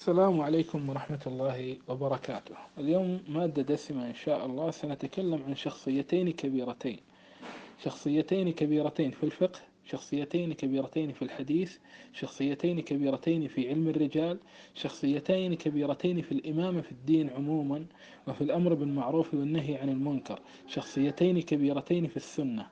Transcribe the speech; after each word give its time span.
السلام 0.00 0.40
عليكم 0.40 0.88
ورحمة 0.88 1.20
الله 1.26 1.76
وبركاته. 1.88 2.54
اليوم 2.78 3.20
مادة 3.28 3.62
دسمة 3.62 4.06
إن 4.06 4.14
شاء 4.14 4.46
الله. 4.46 4.70
سنتكلم 4.70 5.42
عن 5.46 5.54
شخصيتين 5.54 6.30
كبيرتين. 6.32 6.98
شخصيتين 7.84 8.52
كبيرتين 8.52 9.10
في 9.10 9.24
الفقه 9.24 9.60
شخصيتين 9.84 10.52
كبيرتين 10.52 11.12
في 11.12 11.22
الحديث 11.22 11.78
شخصيتين 12.12 12.80
كبيرتين 12.80 13.48
في 13.48 13.68
علم 13.68 13.88
الرجال 13.88 14.38
شخصيتين 14.74 15.54
كبيرتين 15.54 16.22
في 16.22 16.32
الإمامة 16.32 16.80
في 16.80 16.92
الدين 16.92 17.30
عموما 17.30 17.84
وفي 18.28 18.40
الأمر 18.40 18.74
بالمعروف 18.74 19.34
والنهي 19.34 19.76
عن 19.76 19.88
المنكر. 19.88 20.40
شخصيتين 20.66 21.40
كبيرتين 21.42 22.06
في 22.06 22.16
السنة 22.16 22.66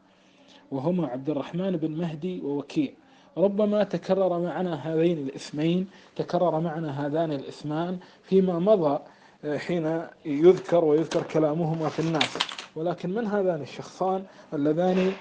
وهما 0.71 1.07
عبد 1.07 1.31
الرحمن 1.31 1.77
بن 1.77 1.91
مهدي 1.91 2.41
ووكيع. 2.41 2.93
ربما 3.37 3.85
تكرر 3.85 4.39
معنا 4.39 4.75
هذين 4.75 5.19
الاسمين 5.19 5.87
تكرر 6.17 6.61
معنا 6.61 7.07
هذان 7.07 7.33
الاسمان 7.33 7.99
فيما 8.23 8.59
مضى 8.59 8.99
آه، 9.45 9.59
حين 9.59 10.03
يذكر 10.25 10.85
ويذكر 10.85 11.23
كلامهما 11.23 11.89
في 11.89 11.99
الناس. 12.01 12.39
ولكن 12.77 13.11
من 13.11 13.27
هذان 13.27 13.63
الشخصان 13.63 14.25
اللذان 14.55 15.13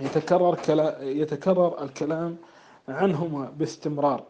يتكرر 0.00 0.54
كلا 0.54 1.02
يتكرر 1.02 1.82
الكلام 1.84 2.36
عنهما 2.88 3.52
باستمرار؟ 3.58 4.24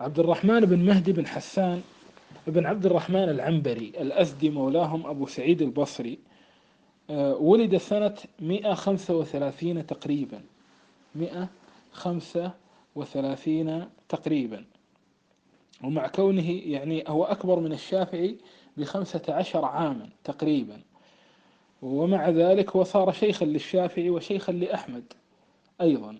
عبد 0.00 0.18
الرحمن 0.18 0.60
بن 0.60 0.78
مهدي 0.78 1.12
بن 1.12 1.26
حسان 1.26 1.80
بن 2.46 2.66
عبد 2.66 2.86
الرحمن 2.86 3.28
العنبري 3.28 3.92
الأزدي 4.00 4.50
مولاهم 4.50 5.06
أبو 5.06 5.26
سعيد 5.26 5.62
البصري 5.62 6.18
آه، 7.10 7.34
ولد 7.34 7.76
سنة 7.76 8.14
135 8.40 9.86
تقريبا. 9.86 10.40
100 11.14 11.48
خمسة 11.92 12.52
وثلاثين 12.94 13.88
تقريبا. 14.08 14.64
ومع 15.84 16.06
كونه 16.06 16.50
يعني 16.50 17.04
هو 17.08 17.24
أكبر 17.24 17.60
من 17.60 17.72
الشافعي 17.72 18.38
بخمسة 18.76 19.22
عشر 19.28 19.64
عاما 19.64 20.08
تقريبا. 20.24 20.82
ومع 21.82 22.28
ذلك 22.28 22.76
هو 22.76 22.84
صار 22.84 23.12
شيخا 23.12 23.44
للشافعي 23.44 24.10
وشيخا 24.10 24.52
لأحمد 24.52 25.12
أيضا. 25.80 26.18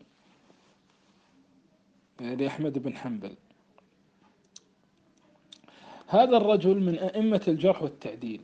لأحمد 2.21 2.79
بن 2.79 2.97
حنبل. 2.97 3.35
هذا 6.07 6.37
الرجل 6.37 6.81
من 6.81 6.99
أئمة 6.99 7.43
الجرح 7.49 7.83
والتعديل. 7.83 8.41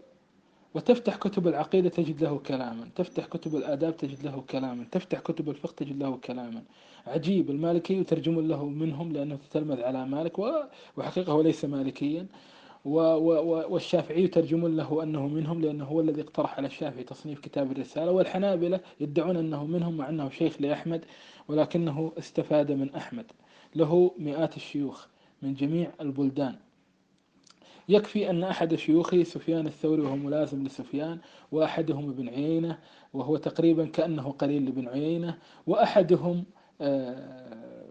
وتفتح 0.79 1.17
كتب 1.17 1.49
العقيدة 1.49 1.89
تجد 1.89 2.23
له 2.23 2.39
كلاما. 2.39 2.89
تفتح 2.97 3.27
كتب 3.27 3.57
الآداب 3.57 3.97
تجد 3.97 4.25
له 4.25 4.45
كلاما. 4.51 4.85
تفتح 4.93 5.19
كتب 5.19 5.51
الفقه 5.51 5.73
تجد 5.73 6.03
له 6.03 6.17
كلاما. 6.17 6.63
عجيب 7.07 7.51
المالكي 7.51 7.95
يترجم 7.95 8.41
له 8.41 8.65
منهم 8.69 9.13
لأنه 9.13 9.37
تتلمذ 9.37 9.83
على 9.83 10.07
مالك 10.07 10.39
وحقيقة 10.97 11.33
هو 11.33 11.43
ليس 11.43 11.65
مالكيا. 11.65 12.27
والشافعي 12.85 14.25
يترجم 14.25 14.67
له 14.67 15.03
أنه 15.03 15.29
منهم 15.29 15.61
لأنه 15.61 15.85
هو 15.85 16.01
الذي 16.01 16.21
اقترح 16.21 16.57
على 16.57 16.67
الشافعي 16.67 17.05
تصنيف 17.05 17.41
كتاب 17.41 17.73
الرسالة. 17.73 18.13
والحنابلة 18.13 18.81
يدعون 19.01 19.37
أنه 19.37 19.67
منهم 19.67 19.97
مع 19.97 20.09
أنه 20.09 20.31
شيخ 20.31 20.61
لأحمد 20.61 21.05
ولكنه 21.49 22.13
استفاد 22.19 22.73
من 22.73 22.95
أحمد. 22.95 23.27
له 23.75 24.11
مئات 24.19 24.57
الشيوخ 24.57 25.07
من 25.43 25.55
جميع 25.55 25.91
البلدان. 26.01 26.57
يكفي 27.89 28.31
أن 28.31 28.45
أحد 28.45 28.75
شيوخه 28.75 29.23
سفيان 29.23 29.67
الثوري 29.67 30.03
وهو 30.03 30.17
ملازم 30.17 30.65
لسفيان 30.65 31.19
وأحدهم 31.53 32.11
ابن 32.11 32.29
عيينة 32.29 32.79
وهو 33.15 33.37
تقريبا 33.37 33.87
كأنه 33.87 34.31
قليل 34.33 34.65
لابن 34.65 34.89
عيينة 34.89 35.39
وأحدهم 35.67 36.45
آه، 36.81 37.87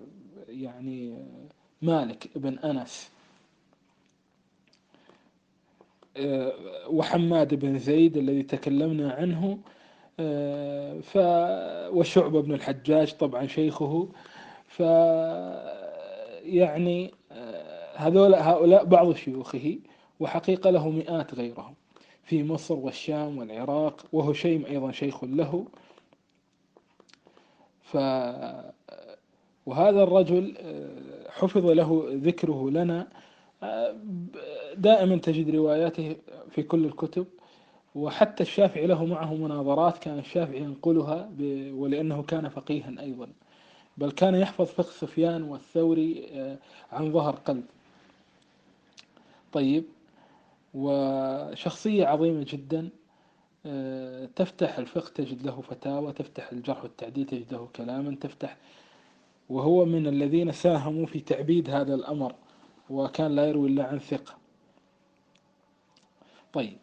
يعني 0.50 1.26
مالك 1.82 2.38
بن 2.38 2.60
أنس. 2.60 3.12
آه، 6.18 6.54
وحماد 6.90 7.56
بن 7.56 7.78
زيد 7.80 8.18
الذي 8.18 8.44
تكلمنا 8.44 9.12
عنه. 9.12 9.60
آه، 10.20 11.00
ف 11.00 11.18
وشعبة 11.96 12.42
بن 12.42 12.54
الحجاج 12.54 13.14
طبعا 13.14 13.48
شيخه. 13.48 14.10
ف 14.68 14.80
يعني 16.44 17.12
هذول 17.96 18.36
هؤلاء 18.36 18.86
بعض 18.86 19.16
شيوخه. 19.16 19.80
وحقيقة 20.20 20.70
له 20.70 20.90
مئات 20.90 21.36
غيرهم 21.36 21.74
في 22.24 22.44
مصر 22.44 22.74
والشام 22.76 23.38
والعراق 23.38 24.06
وهو 24.14 24.34
شيم 24.34 24.66
أيضا 24.66 24.92
شيخ 24.92 25.24
له. 25.24 25.66
ف 27.82 27.98
وهذا 29.66 30.04
الرجل 30.04 30.54
آه، 30.58 31.30
حفظ 31.30 31.66
له 31.66 32.10
ذكره 32.14 32.70
لنا. 32.70 33.08
آه، 33.64 33.96
دائما 34.78 35.18
تجد 35.18 35.56
رواياته 35.56 36.16
في 36.50 36.64
كل 36.64 36.86
الكتب 36.86 37.26
وحتى 37.96 38.44
الشافعي 38.44 38.88
له 38.88 39.06
معه 39.06 39.34
مناظرات 39.34 39.98
كان 39.98 40.20
الشافعي 40.20 40.60
ينقلها 40.60 41.30
ولأنه 41.72 42.24
كان 42.24 42.50
فقيها 42.50 42.94
أيضا. 43.00 43.28
بل 43.98 44.12
كان 44.12 44.36
يحفظ 44.36 44.66
فقه 44.66 44.92
سفيان 44.92 45.44
والثوري 45.44 46.28
آه، 46.34 46.58
عن 46.92 47.12
ظهر 47.12 47.36
قلب. 47.36 47.64
طيب 49.54 49.84
وشخصية 50.78 52.06
عظيمة 52.06 52.46
جدا 52.50 52.90
آه، 53.66 54.26
تفتح 54.36 54.78
الفقه 54.78 55.10
تجد 55.16 55.46
له 55.46 55.62
فتاوى 55.62 56.14
تفتح 56.14 56.52
الجرح 56.52 56.84
والتعديل 56.84 57.26
تجد 57.26 57.54
له 57.54 57.70
كلاما 57.76 58.16
تفتح 58.16 58.58
وهو 59.50 59.86
من 59.86 60.08
الذين 60.08 60.52
ساهموا 60.52 61.06
في 61.06 61.20
تعبيد 61.20 61.70
هذا 61.70 61.96
الأمر 61.96 62.36
وكان 62.90 63.36
لا 63.36 63.46
يروي 63.46 63.70
إلا 63.70 63.88
عن 63.88 64.00
ثقة. 64.00 64.38
طيب. 66.54 66.78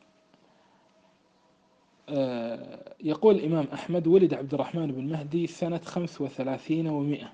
آه، 2.08 2.94
يقول 3.00 3.34
الإمام 3.34 3.66
أحمد 3.72 4.06
ولد 4.06 4.34
عبد 4.34 4.54
الرحمن 4.54 4.92
بن 4.92 5.04
مهدي 5.12 5.46
سنة 5.46 5.78
خمس 5.78 6.20
وثلاثين 6.20 6.88
ومئة. 6.88 7.32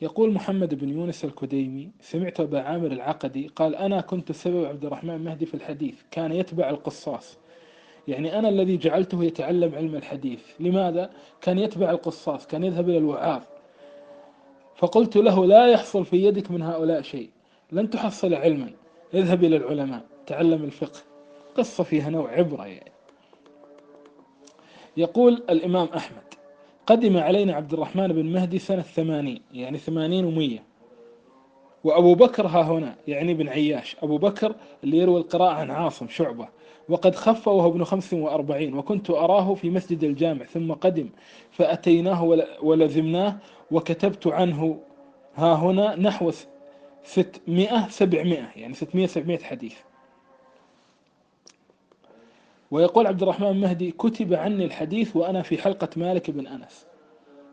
يقول 0.00 0.32
محمد 0.32 0.74
بن 0.74 0.88
يونس 0.88 1.24
الكديمي 1.24 1.90
سمعت 2.00 2.40
أبا 2.40 2.60
عامر 2.60 2.92
العقدي 2.92 3.50
قال 3.56 3.76
أنا 3.76 4.00
كنت 4.00 4.32
سبب 4.32 4.64
عبد 4.64 4.84
الرحمن 4.84 5.24
مهدي 5.24 5.46
في 5.46 5.54
الحديث 5.54 5.94
كان 6.10 6.32
يتبع 6.32 6.70
القصاص. 6.70 7.38
يعني 8.08 8.38
أنا 8.38 8.48
الذي 8.48 8.76
جعلته 8.76 9.24
يتعلم 9.24 9.74
علم 9.74 9.96
الحديث. 9.96 10.42
لماذا؟ 10.60 11.10
كان 11.40 11.58
يتبع 11.58 11.90
القصاص 11.90 12.46
كان 12.46 12.64
يذهب 12.64 12.88
إلى 12.88 12.98
الوعاظ. 12.98 13.42
فقلت 14.76 15.16
له 15.16 15.46
لا 15.46 15.66
يحصل 15.66 16.04
في 16.04 16.24
يدك 16.24 16.50
من 16.50 16.62
هؤلاء 16.62 17.02
شيء. 17.02 17.30
لن 17.72 17.90
تحصل 17.90 18.34
علما. 18.34 18.70
اذهب 19.14 19.44
إلى 19.44 19.56
العلماء 19.56 20.02
تعلم 20.26 20.64
الفقه. 20.64 21.00
قصة 21.56 21.84
فيها 21.84 22.10
نوع 22.10 22.30
عبرة 22.30 22.66
يعني. 22.66 22.92
يقول 24.96 25.42
الإمام 25.50 25.88
أحمد 25.96 26.39
قدم 26.90 27.16
علينا 27.16 27.54
عبد 27.54 27.72
الرحمن 27.72 28.08
بن 28.08 28.26
مهدي 28.26 28.58
سنة 28.58 28.82
ثمانين 28.82 29.42
يعني 29.52 29.78
ثمانين 29.78 30.24
ومية. 30.24 30.62
وأبو 31.84 32.14
بكر 32.14 32.46
ها 32.46 32.62
هنا 32.62 32.94
يعني 33.08 33.34
بن 33.34 33.48
عياش. 33.48 33.96
أبو 34.02 34.18
بكر 34.18 34.54
اللي 34.84 34.98
يروي 34.98 35.20
القراءة 35.20 35.52
عن 35.52 35.70
عاصم 35.70 36.08
شعبة. 36.08 36.48
وقد 36.88 37.14
خف 37.14 37.48
وهو 37.48 37.70
ابن 37.70 37.84
خمس 37.84 38.14
وأربعين 38.14 38.74
وكنت 38.74 39.10
أراه 39.10 39.54
في 39.54 39.70
مسجد 39.70 40.04
الجامع 40.04 40.44
ثم 40.44 40.72
قدم 40.72 41.08
فأتيناه 41.50 42.24
ولزمناه 42.62 43.36
وكتبت 43.70 44.26
عنه 44.26 44.78
ها 45.34 45.54
هنا 45.54 45.96
نحو 45.96 46.30
ستمائة 47.04 47.88
سبعمائة 47.88 48.48
يعني 48.56 48.74
ستمائة 48.74 49.06
سبعمائة 49.06 49.42
حديث. 49.44 49.74
ويقول 52.70 53.06
عبد 53.06 53.22
الرحمن 53.22 53.48
المهدي 53.48 53.90
كتب 53.90 54.34
عني 54.34 54.64
الحديث 54.64 55.16
وأنا 55.16 55.42
في 55.42 55.58
حلقة 55.58 55.88
مالك 55.96 56.30
بن 56.30 56.46
أنس. 56.46 56.86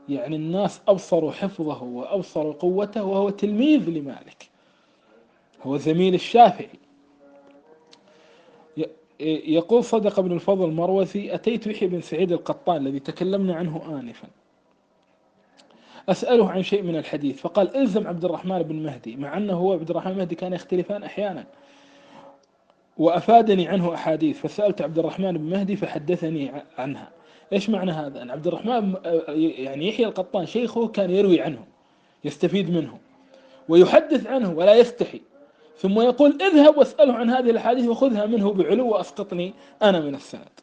يعني 0.10 0.36
الناس 0.36 0.82
أبصروا 0.88 1.32
حفظه 1.32 1.84
وأبصروا 1.84 2.54
قوته 2.54 3.04
وهو 3.04 3.30
تلميذ 3.30 3.90
لمالك. 3.90 4.50
هو 5.64 5.78
زميل 5.78 6.14
الشافعي. 6.14 6.70
يقول 9.20 9.84
صدق 9.84 10.20
ابن 10.20 10.32
الفضل 10.32 10.66
المروزي 10.66 11.34
أتيت 11.34 11.68
يحيى 11.68 11.88
بن 11.88 12.02
سعيد 12.02 12.32
القطان 12.32 12.88
الذي 12.88 13.00
تكلمنا 13.00 13.56
عنه 13.56 14.00
آنفا. 14.00 14.28
أسأله 16.10 16.50
عن 16.50 16.64
شيء 16.64 16.82
من 16.82 16.96
الحديث. 16.96 17.42
فقال 17.42 17.78
إلزم 17.78 18.08
عبد 18.08 18.26
الرحمن 18.26 18.64
بن 18.64 18.76
مهدي 18.76 19.16
مع 19.16 19.38
أنه 19.38 19.54
هو 19.54 19.74
عبد 19.74 19.90
الرحمن 19.90 20.18
مهدي 20.18 20.36
كان 20.36 20.54
يختلفان 20.54 21.04
أحيانا. 21.04 21.46
وأفادني 23.00 23.68
عنه 23.68 23.94
أحاديث 23.94 24.40
فسألت 24.40 24.82
عبد 24.82 25.00
الرحمن 25.00 25.38
بن 25.38 25.50
مهدي 25.50 25.76
فحدثني 25.76 26.52
عنها. 26.78 27.12
إيش 27.54 27.70
معنى 27.70 27.92
هذا؟ 27.92 28.22
أن 28.22 28.32
عبد 28.32 28.48
الرحمن 28.48 28.96
يعني 29.38 29.88
يحيى 29.88 30.06
القطان 30.06 30.46
شيخه 30.46 30.88
كان 30.88 31.10
يروي 31.10 31.42
عنه 31.42 31.66
يستفيد 32.24 32.70
منه 32.72 32.98
ويحدث 33.70 34.28
عنه 34.28 34.52
ولا 34.52 34.76
يستحي. 34.76 35.22
ثم 35.78 36.02
يقول 36.02 36.38
اذهب 36.42 36.78
واسأله 36.78 37.14
عن 37.14 37.30
هذه 37.30 37.50
الأحاديث 37.50 37.88
وخذها 37.88 38.26
منه 38.26 38.54
بعلو 38.54 38.90
وأسقطني 38.90 39.54
أنا 39.82 40.00
من 40.00 40.16
السند. 40.16 40.60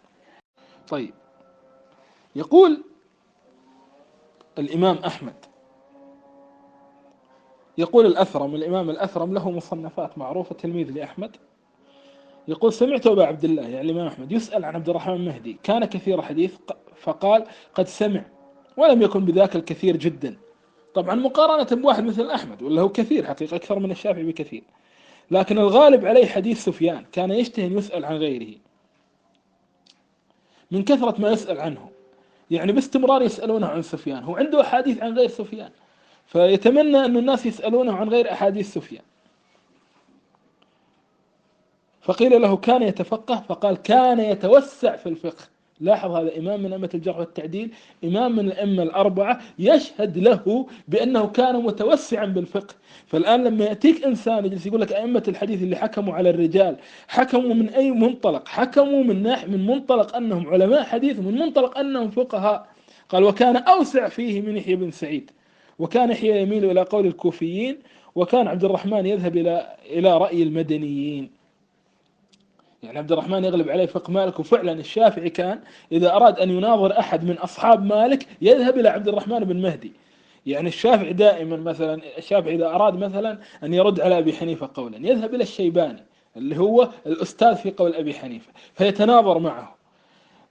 طيب. 0.89 1.15
يقول 2.37 2.83
الإمام 4.59 4.97
أحمد 4.97 5.35
يقول 7.79 8.07
الأثرم 8.07 8.55
الإمام 8.55 8.91
الأثرم 8.91 9.35
له 9.35 9.51
مصنفات 9.51 10.19
معروفة 10.19 10.55
تلميذ 10.55 10.91
لأحمد. 10.91 11.37
يقول 12.49 12.73
سمعت 12.73 13.07
أبا 13.07 13.27
عبد 13.27 13.45
الله 13.45 13.63
يعني 13.63 13.81
الإمام 13.81 14.07
أحمد 14.07 14.33
يسأل 14.33 14.65
عن 14.65 14.75
عبد 14.75 14.89
الرحمن 14.89 15.15
المهدي. 15.15 15.57
كان 15.63 15.85
كثير 15.85 16.23
حديث 16.23 16.55
فقال 16.97 17.45
قد 17.75 17.89
سمع 17.89 18.25
ولم 18.77 19.03
يكن 19.03 19.25
بذاك 19.25 19.57
الكثير 19.57 19.97
جدا. 19.97 20.37
طبعا 20.95 21.15
مقارنة 21.15 21.83
بواحد 21.83 22.05
مثل 22.05 22.31
أحمد 22.31 22.63
ولا 22.63 22.83
هو 22.83 22.89
كثير 22.89 23.27
حقيقة 23.27 23.57
أكثر 23.57 23.79
من 23.79 23.91
الشافعي 23.91 24.25
بكثير. 24.25 24.63
لكن 25.31 25.59
الغالب 25.59 26.07
عليه 26.07 26.27
حديث 26.27 26.65
سفيان 26.65 27.05
كان 27.13 27.31
يشتهي 27.31 27.67
أن 27.67 27.79
يسأل 27.79 28.05
عن 28.05 28.17
غيره 28.17 28.55
من 30.71 30.85
كثرة 30.85 31.21
ما 31.21 31.31
يسأل 31.31 31.61
عنه. 31.61 31.91
يعني 32.51 32.73
باستمرار 32.73 33.23
يسألونه 33.23 33.67
عن 33.67 33.83
سفيان. 33.83 34.23
هو 34.23 34.37
عنده 34.37 34.61
أحاديث 34.61 35.03
عن 35.03 35.19
غير 35.19 35.29
سفيان. 35.29 35.71
فيتمنى 36.27 37.05
أن 37.05 37.17
الناس 37.17 37.47
يسألونه 37.47 37.93
عن 37.93 38.09
غير 38.09 38.33
أحاديث 38.33 38.75
سفيان. 38.75 39.03
فقيل 42.05 42.43
له 42.43 42.57
كان 42.57 42.83
يتفقه 42.83 43.45
فقال 43.49 43.77
كان 43.77 44.21
يتوسع 44.21 44.97
في 44.97 45.09
الفقه. 45.09 45.45
لاحظ 45.81 46.11
هذا 46.11 46.39
إمام 46.39 46.63
من 46.63 46.73
أئمة 46.73 46.91
الجرح 46.95 47.19
والتعديل 47.19 47.71
إمام 48.05 48.33
من 48.37 48.47
الأئمة 48.47 48.83
الأربعة 48.83 49.41
يشهد 49.59 50.19
له 50.19 50.67
بأنه 50.89 51.27
كان 51.27 51.63
متوسعا 51.63 52.27
بالفقه. 52.27 52.75
فالآن 53.07 53.45
لما 53.45 53.65
يأتيك 53.65 54.05
إنسان 54.05 54.45
يجلس 54.45 54.67
يقول 54.67 54.81
لك 54.81 54.93
أئمة 54.93 55.23
الحديث 55.29 55.63
اللي 55.63 55.77
حكموا 55.77 56.15
على 56.15 56.31
الرجال 56.31 56.77
حكموا 57.09 57.55
من 57.55 57.69
أي 57.69 57.91
منطلق؟ 57.91 58.49
حكموا 58.49 59.03
من 59.05 59.23
ناحية 59.23 59.47
من 59.47 59.67
منطلق 59.67 60.17
أنهم 60.17 60.47
علماء 60.49 60.83
حديث 60.83 61.19
من 61.19 61.39
منطلق 61.39 61.79
أنهم 61.79 62.11
فقهاء. 62.11 62.67
قال 63.09 63.25
وكان 63.25 63.57
أوسع 63.57 64.09
فيه 64.09 64.41
من 64.43 64.57
يحيى 64.57 64.77
بن 64.77 64.91
سعيد 64.91 65.31
وكان 65.79 66.11
يحيى 66.11 66.43
يميل 66.43 66.71
إلى 66.71 66.83
قول 66.83 67.07
الكوفيين 67.07 67.79
وكان 68.15 68.49
عبد 68.49 68.65
الرحمن 68.65 69.07
يذهب 69.07 69.37
إلى 69.37 69.77
إلى 69.91 70.19
رأي 70.19 70.43
المدنيين. 70.43 71.31
يعني 72.85 72.99
عبد 72.99 73.13
الرحمن 73.13 73.45
يغلب 73.45 73.69
عليه 73.69 73.87
فقه 73.87 74.11
مالك 74.11 74.41
وفعلا 74.41 74.73
الشافعي 74.73 75.31
كان 75.31 75.61
إذا 75.93 76.13
أراد 76.13 76.39
أن 76.39 76.51
يناظر 76.51 76.99
أحد 76.99 77.25
من 77.25 77.39
أصحاب 77.39 77.85
مالك 77.85 78.27
يذهب 78.43 78.79
إلى 78.79 78.89
عبد 78.89 79.09
الرحمن 79.09 79.39
بن 79.39 79.63
مهدي. 79.63 79.93
يعني 80.47 80.69
الشافعي 80.69 81.13
دائما 81.13 81.57
مثلا 81.57 82.01
الشافعي 82.19 82.55
إذا 82.55 82.67
أراد 82.67 82.95
مثلا 82.95 83.39
أن 83.63 83.75
يرد 83.75 84.01
على 84.01 84.19
أبي 84.19 84.33
حنيفة 84.33 84.71
قولا 84.75 84.97
يذهب 85.09 85.35
إلى 85.35 85.43
الشيباني 85.43 86.03
اللي 86.37 86.59
هو 86.59 86.89
الأستاذ 87.07 87.55
في 87.55 87.71
قول 87.71 87.95
أبي 87.95 88.15
حنيفة 88.15 88.53
فيتناظر 88.75 89.39
معه. 89.39 89.77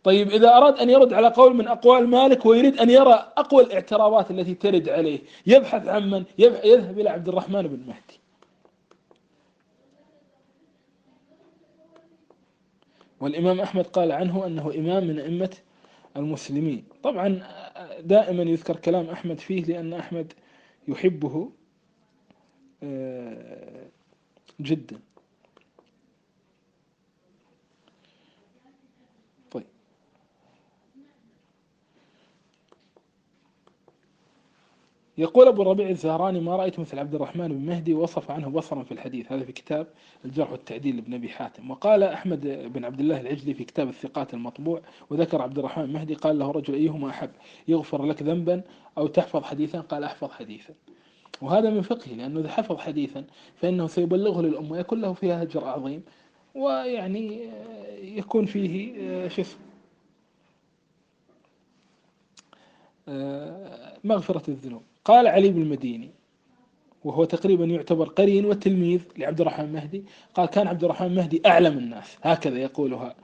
طيب 0.03 0.31
إذا 0.31 0.57
أراد 0.57 0.79
أن 0.79 0.89
يرد 0.89 1.13
على 1.13 1.27
قول 1.27 1.56
من 1.56 1.68
أقوال 1.68 2.07
مالك 2.07 2.45
ويريد 2.45 2.79
أن 2.79 2.89
يرى 2.89 3.31
أقوى 3.38 3.63
الاعتراضات 3.63 4.31
التي 4.31 4.53
ترد 4.53 4.89
عليه 4.89 5.19
يبحث 5.47 5.88
عن 5.88 6.09
من؟ 6.09 6.24
يذهب 6.39 7.00
إلى 7.00 7.09
عبد 7.09 7.27
الرحمن 7.27 7.62
بن 7.62 7.79
مهدي. 7.88 8.22
والإمام 13.23 13.59
أحمد 13.59 13.87
قال 13.87 14.11
عنه 14.11 14.45
أنه 14.45 14.73
إمام 14.75 15.07
من 15.07 15.19
أئمة 15.19 15.49
المسلمين. 16.17 16.83
طبعا 17.03 17.43
دائما 17.99 18.43
يذكر 18.43 18.75
كلام 18.75 19.09
أحمد 19.09 19.39
فيه 19.39 19.63
لأن 19.63 19.93
أحمد 19.93 20.33
يحبه 20.87 21.49
آه، 22.83 23.85
جدا. 24.61 24.99
يقول 35.18 35.48
أبو 35.48 35.62
الربيع 35.62 35.89
الزهراني 35.89 36.39
ما 36.39 36.56
رأيت 36.56 36.80
مثل 36.80 37.00
عبد 37.00 37.15
الرحمن 37.15 37.48
بن 37.48 37.65
مهدي 37.65 37.94
وصف 37.94 38.31
عنه 38.31 38.50
بصرا 38.50 38.83
في 38.83 38.92
الحديث؟ 38.92 39.31
هذا 39.31 39.44
في 39.44 39.51
كتاب 39.51 39.88
الجرح 40.25 40.51
والتعديل 40.51 40.95
لابن 40.95 41.13
أبي 41.13 41.30
حاتم. 41.30 41.71
وقال 41.71 42.04
أحمد 42.04 42.71
بن 42.74 42.86
عبد 42.86 43.00
الله 43.00 43.21
العجلي 43.21 43.54
في 43.54 43.63
كتاب 43.63 43.89
الثقات 43.89 44.33
المطبوع 44.33 44.81
وذكر 45.10 45.42
عبد 45.42 45.60
الرحمن 45.60 45.94
مهدي 45.94 46.13
قال 46.13 46.39
له 46.39 46.51
رجل 46.51 46.74
أيهما 46.74 47.10
أحب 47.10 47.30
يغفر 47.68 48.06
لك 48.06 48.24
ذنبا 48.24 48.62
أو 48.98 49.07
تحفظ 49.07 49.44
حديثا؟ 49.44 49.80
قال 49.80 50.04
أحفظ 50.04 50.31
حديثا. 50.31 50.74
وهذا 51.42 51.69
من 51.69 51.81
فقهه 51.81 52.13
لأنه 52.13 52.39
إذا 52.39 52.50
حفظ 52.50 52.77
حديثا 52.77 53.25
فإنه 53.56 53.88
سيبلغه 53.88 54.42
للأمة 54.42 54.77
يكون 54.77 55.01
له 55.01 55.13
فيها 55.13 55.42
أجر 55.42 55.65
عظيم 55.65 56.04
ويعني 56.56 57.50
يكون 58.01 58.45
فيه 58.45 58.94
شو 59.27 59.42
اسمه 59.42 59.60
مغفرة 64.04 64.50
الذنوب. 64.50 64.81
قال 65.05 65.27
علي 65.27 65.50
بن 65.50 65.61
المديني 65.61 66.09
وهو 67.03 67.23
تقريبا 67.23 67.65
يعتبر 67.65 68.07
قرين 68.07 68.45
وتلميذ 68.45 69.01
لعبد 69.17 69.41
الرحمن 69.41 69.73
مهدي 69.73 70.03
قال 70.33 70.45
كان 70.45 70.67
عبد 70.67 70.83
الرحمن 70.83 71.15
مهدي 71.15 71.41
أعلم 71.45 71.77
الناس 71.77 72.17
هكذا 72.23 72.57
يقولها. 72.57 73.15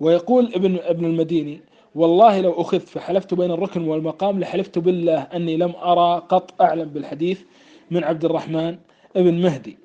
ويقول 0.00 0.52
ابن 0.54 0.76
ابن 0.76 1.04
المديني 1.04 1.60
والله 1.94 2.40
لو 2.40 2.60
أخذت 2.60 2.88
فحلفت 2.88 3.34
بين 3.34 3.50
الركن 3.50 3.88
والمقام 3.88 4.40
لحلفت 4.40 4.78
بالله 4.78 5.20
أني 5.22 5.56
لم 5.56 5.72
أرى 5.76 6.22
قط 6.28 6.62
أعلم 6.62 6.88
بالحديث 6.88 7.42
من 7.90 8.04
عبد 8.04 8.24
الرحمن 8.24 8.78
ابن 9.16 9.42
مهدي. 9.42 9.78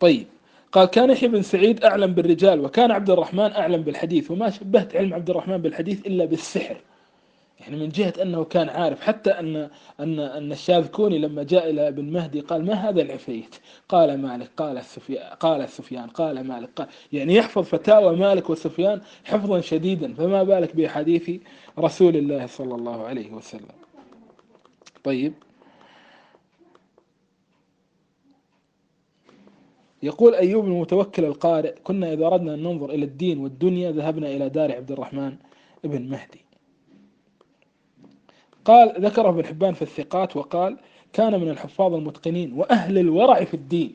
طيب 0.00 0.26
قال 0.72 0.84
كان 0.84 1.10
يحيى 1.10 1.28
بن 1.28 1.42
سعيد 1.42 1.84
أعلم 1.84 2.14
بالرجال 2.14 2.60
وكان 2.60 2.90
عبد 2.90 3.10
الرحمن 3.10 3.52
أعلم 3.52 3.82
بالحديث 3.82 4.30
وما 4.30 4.50
شبهت 4.50 4.96
علم 4.96 5.14
عبد 5.14 5.30
الرحمن 5.30 5.56
بالحديث 5.56 6.06
إلا 6.06 6.24
بالسحر. 6.24 6.76
يعني 7.62 7.76
من 7.76 7.88
جهة 7.88 8.12
أنه 8.22 8.44
كان 8.44 8.68
عارف 8.68 9.00
حتى 9.00 9.30
أن 9.30 9.56
أن 10.00 10.20
أن 10.20 10.52
الشاذكوني 10.52 11.18
لما 11.18 11.42
جاء 11.42 11.70
إلى 11.70 11.88
ابن 11.88 12.12
مهدي 12.12 12.40
قال 12.40 12.64
ما 12.66 12.74
هذا 12.74 13.02
العفيت؟ 13.02 13.56
قال 13.88 14.20
مالك 14.22 14.50
قال 14.56 14.78
السفيان 14.78 15.34
قال 15.40 15.60
السفيان 15.60 16.06
قال 16.06 16.46
مالك 16.46 16.68
قال 16.76 16.86
يعني 17.12 17.34
يحفظ 17.34 17.62
فتاوى 17.62 18.16
مالك 18.16 18.50
وسفيان 18.50 19.00
حفظا 19.24 19.60
شديدا 19.60 20.14
فما 20.14 20.42
بالك 20.42 20.76
بحديث 20.76 21.30
رسول 21.78 22.16
الله 22.16 22.46
صلى 22.46 22.74
الله 22.74 23.06
عليه 23.06 23.32
وسلم. 23.32 23.68
طيب 25.04 25.34
يقول 30.02 30.34
أيوب 30.34 30.64
المتوكل 30.64 31.24
القارئ 31.24 31.74
كنا 31.84 32.12
إذا 32.12 32.26
أردنا 32.26 32.54
أن 32.54 32.62
ننظر 32.62 32.90
إلى 32.90 33.04
الدين 33.04 33.38
والدنيا 33.38 33.90
ذهبنا 33.92 34.26
إلى 34.28 34.48
دار 34.48 34.72
عبد 34.72 34.92
الرحمن 34.92 35.36
ابن 35.84 36.08
مهدي 36.08 36.44
قال 38.64 38.94
ذكره 38.98 39.28
ابن 39.28 39.46
حبان 39.46 39.74
في 39.74 39.82
الثقات 39.82 40.36
وقال 40.36 40.76
كان 41.12 41.40
من 41.40 41.48
الحفاظ 41.48 41.94
المتقنين 41.94 42.52
وأهل 42.52 42.98
الورع 42.98 43.44
في 43.44 43.54
الدين. 43.54 43.94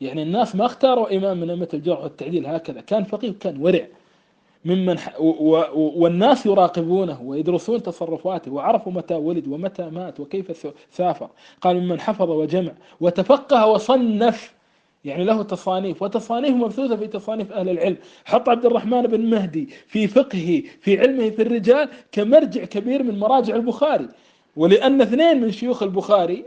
يعني 0.00 0.22
الناس 0.22 0.56
ما 0.56 0.66
اختاروا 0.66 1.16
إمام 1.16 1.40
من 1.40 1.50
أئمة 1.50 1.68
الجرح 1.74 2.00
والتعديل 2.02 2.46
هكذا. 2.46 2.80
كان 2.80 3.04
فقيه 3.04 3.30
وكان 3.30 3.62
ورع. 3.62 3.86
ممن. 4.64 4.98
والناس 5.74 6.46
يراقبونه 6.46 7.22
ويدرسون 7.22 7.82
تصرفاته 7.82 8.52
وعرفوا 8.52 8.92
متى 8.92 9.14
ولد 9.14 9.48
ومتى 9.48 9.90
مات 9.90 10.20
وكيف 10.20 10.68
سافر. 10.90 11.28
قال 11.60 11.80
ممن 11.80 12.00
حفظ 12.00 12.30
وجمع 12.30 12.72
وتفقه 13.00 13.66
وصنف 13.66 14.57
يعني 15.04 15.24
له 15.24 15.42
تصانيف 15.42 16.02
وتصانيف 16.02 16.54
مبثوثة 16.54 16.96
في 16.96 17.06
تصانيف 17.06 17.52
أهل 17.52 17.68
العلم. 17.68 17.96
حط 18.24 18.48
عبد 18.48 18.66
الرحمن 18.66 19.02
بن 19.02 19.20
مهدي 19.20 19.68
في 19.86 20.06
فقهه 20.06 20.62
في 20.80 21.00
علمه 21.00 21.30
في 21.30 21.42
الرجال 21.42 21.88
كمرجع 22.12 22.64
كبير 22.64 23.02
من 23.02 23.18
مراجع 23.18 23.56
البخاري. 23.56 24.08
ولأن 24.56 25.00
اثنين 25.00 25.40
من 25.40 25.52
شيوخ 25.52 25.82
البخاري 25.82 26.44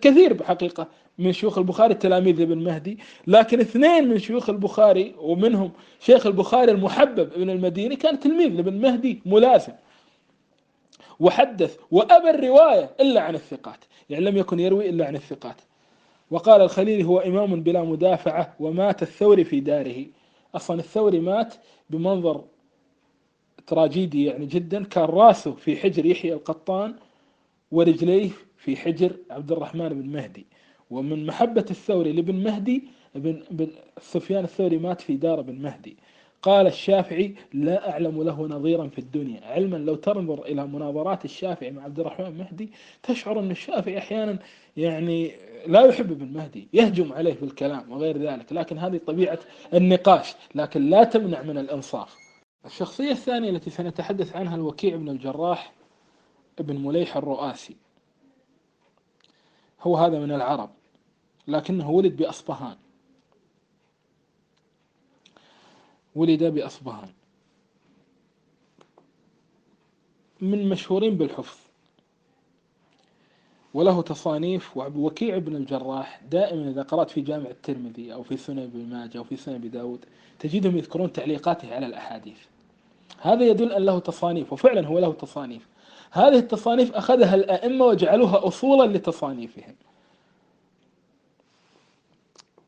كثير 0.00 0.32
بحقيقة 0.32 0.88
من 1.18 1.32
شيوخ 1.32 1.58
البخاري 1.58 1.94
تلاميذ 1.94 2.40
ابن 2.40 2.58
مهدي. 2.58 2.98
لكن 3.26 3.60
اثنين 3.60 4.08
من 4.08 4.18
شيوخ 4.18 4.50
البخاري 4.50 5.14
ومنهم 5.18 5.70
شيخ 6.00 6.26
البخاري 6.26 6.72
المحبب 6.72 7.32
ابن 7.32 7.50
المديني 7.50 7.96
كان 7.96 8.20
تلميذ 8.20 8.48
لابن 8.48 8.80
مهدي 8.80 9.22
ملازم. 9.26 9.72
وحدث 11.20 11.76
وأبى 11.90 12.30
الرواية 12.30 12.90
إلا 13.00 13.20
عن 13.20 13.34
الثقات. 13.34 13.84
يعني 14.10 14.24
لم 14.24 14.36
يكن 14.36 14.60
يروي 14.60 14.88
إلا 14.88 15.06
عن 15.06 15.16
الثقات. 15.16 15.56
وقال 16.30 16.60
الخليل 16.60 17.04
هو 17.04 17.18
إمام 17.18 17.62
بلا 17.62 17.82
مدافعة 17.82 18.54
ومات 18.60 19.02
الثوري 19.02 19.44
في 19.44 19.60
داره. 19.60 20.06
أصلا 20.54 20.80
الثوري 20.80 21.20
مات 21.20 21.54
بمنظر 21.90 22.44
تراجيدي 23.66 24.24
يعني 24.24 24.46
جدا. 24.46 24.84
كان 24.84 25.04
راسه 25.04 25.52
في 25.52 25.76
حجر 25.76 26.06
يحيى 26.06 26.32
القطان 26.32 26.94
ورجليه 27.70 28.30
في 28.56 28.76
حجر 28.76 29.16
عبد 29.30 29.52
الرحمن 29.52 29.88
بن 29.88 30.08
مهدي. 30.08 30.46
ومن 30.90 31.26
محبة 31.26 31.66
الثوري 31.70 32.12
لابن 32.12 32.34
مهدي 32.34 32.84
ابن 33.16 33.70
سفيان 34.00 34.44
الثوري 34.44 34.78
مات 34.78 35.00
في 35.00 35.16
دار 35.16 35.40
ابن 35.40 35.62
مهدي. 35.62 35.96
قال 36.42 36.66
الشافعي 36.66 37.34
لا 37.52 37.90
أعلم 37.90 38.22
له 38.22 38.46
نظيرا 38.46 38.88
في 38.88 38.98
الدنيا. 38.98 39.46
علما 39.46 39.76
لو 39.76 39.94
تنظر 39.94 40.42
إلى 40.42 40.66
مناظرات 40.66 41.24
الشافعي 41.24 41.70
مع 41.70 41.82
عبد 41.82 42.00
الرحمن 42.00 42.38
مهدي 42.38 42.72
تشعر 43.02 43.40
أن 43.40 43.50
الشافعي 43.50 43.98
أحيانا 43.98 44.38
يعني 44.76 45.32
لا 45.66 45.80
يحب 45.80 46.10
ابن 46.10 46.32
مهدي 46.32 46.68
يهجم 46.72 47.12
عليه 47.12 47.34
في 47.34 47.42
الكلام 47.42 47.92
وغير 47.92 48.18
ذلك. 48.18 48.52
لكن 48.52 48.78
هذه 48.78 49.00
طبيعة 49.06 49.38
النقاش. 49.74 50.34
لكن 50.54 50.90
لا 50.90 51.04
تمنع 51.04 51.42
من 51.42 51.58
الإنصاف. 51.58 52.16
الشخصية 52.66 53.10
الثانية 53.10 53.50
التي 53.50 53.70
سنتحدث 53.70 54.36
عنها 54.36 54.56
الوكيع 54.56 54.96
بن 54.96 55.08
الجراح 55.08 55.72
ابن 56.58 56.76
مليح 56.76 57.16
الرؤاسي. 57.16 57.76
هو 59.82 59.96
هذا 59.96 60.18
من 60.18 60.32
العرب 60.32 60.70
لكنه 61.48 61.90
ولد 61.90 62.16
بأصبهان 62.16 62.76
ولد 66.14 66.44
بأصبهان. 66.44 67.08
من 70.40 70.68
مشهورين 70.68 71.16
بالحفظ. 71.16 71.58
وله 73.74 74.02
تصانيف 74.02 74.76
وكيع 74.76 75.38
بن 75.38 75.56
الجراح 75.56 76.20
دائما 76.30 76.70
إذا 76.70 76.82
قرأت 76.82 77.10
في 77.10 77.20
جامع 77.20 77.50
الترمذي 77.50 78.12
أو 78.12 78.22
في 78.22 78.36
سنن 78.36 78.58
ابن 78.58 78.86
ماجه 78.86 79.18
أو 79.18 79.24
في 79.24 79.36
سنن 79.36 79.54
أبي 79.54 79.68
داود 79.68 80.04
تجدهم 80.38 80.76
يذكرون 80.76 81.12
تعليقاته 81.12 81.74
على 81.74 81.86
الأحاديث. 81.86 82.38
هذا 83.20 83.44
يدل 83.44 83.72
أن 83.72 83.82
له 83.82 83.98
تصانيف 83.98 84.52
وفعلا 84.52 84.86
هو 84.86 84.98
له 84.98 85.12
تصانيف. 85.12 85.66
هذه 86.10 86.38
التصانيف 86.38 86.94
أخذها 86.94 87.34
الأئمة 87.34 87.84
وجعلوها 87.84 88.46
أصولا 88.46 88.96
لتصانيفهم. 88.96 89.74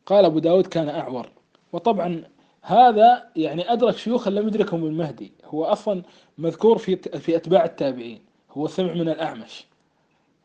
قال 0.06 0.24
أبو 0.24 0.38
داود 0.38 0.66
كان 0.66 0.88
أعور. 0.88 1.28
وطبعا 1.72 2.24
هذا 2.62 3.30
يعني 3.36 3.72
أدرك 3.72 3.96
شيوخا 3.96 4.30
لم 4.30 4.48
يدركهم 4.48 4.86
المهدي 4.86 5.32
هو 5.44 5.64
أصلا 5.64 6.02
مذكور 6.38 6.78
في 6.78 6.96
في 6.96 7.36
أتباع 7.36 7.64
التابعين 7.64 8.22
هو 8.50 8.66
سمع 8.68 8.92
من 8.94 9.08
الأعمش 9.08 9.64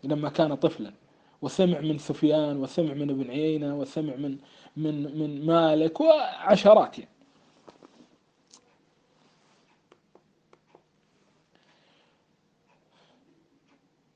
لما 0.04 0.30
كان 0.30 0.56
طفلا 0.56 0.94
وسمع 1.42 1.80
من 1.80 1.98
سفيان 1.98 2.58
وسمع 2.58 2.94
من 2.94 3.10
ابن 3.10 3.30
عيينة 3.32 3.76
وسمع 3.80 4.16
من 4.16 4.38
من 4.78 5.20
من 5.20 5.46
مالك 5.46 6.02
وعشرات 6.02 7.00
يعني. 7.00 7.12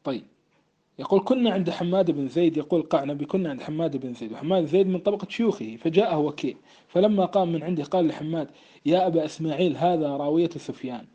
طيب. 0.04 0.26
يقول 1.02 1.22
كنا 1.26 1.52
عند 1.52 1.70
حماد 1.70 2.12
بن 2.12 2.28
زيد 2.28 2.58
يقول 2.58 2.82
قعنبي 2.82 3.26
كنا 3.26 3.50
عند 3.50 3.62
حماد 3.62 3.98
بن 3.98 4.14
زيد. 4.14 4.32
وحماد 4.32 4.66
زيد 4.66 4.88
من 4.88 5.00
طبقة 5.00 5.28
شيوخه 5.30 5.78
فجاءه 5.82 6.18
وكيع 6.18 6.56
فلما 6.88 7.26
قام 7.26 7.52
من 7.52 7.64
عنده 7.64 7.84
قال 7.84 8.08
لحماد 8.08 8.48
يا 8.86 9.08
أبا 9.08 9.26
إسماعيل 9.26 9.78
هذا 9.78 10.10
راوية 10.10 10.50
سفيان. 10.50 11.06